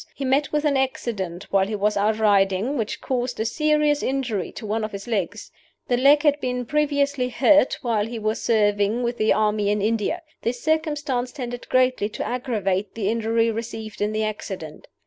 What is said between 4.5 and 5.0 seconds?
to one of